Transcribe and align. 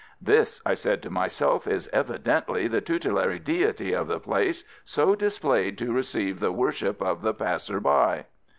"This," 0.19 0.63
I 0.65 0.73
said 0.73 1.03
to 1.03 1.11
myself, 1.11 1.67
"is 1.67 1.87
evidently 1.93 2.67
the 2.67 2.81
tutelary 2.81 3.37
deity 3.37 3.93
of 3.93 4.07
the 4.07 4.19
place, 4.19 4.63
so 4.83 5.13
displayed 5.13 5.77
to 5.77 5.93
receive 5.93 6.39
the 6.39 6.51
worship 6.51 7.03
of 7.03 7.21
the 7.21 7.35
passer 7.35 7.79
by." 7.79 8.25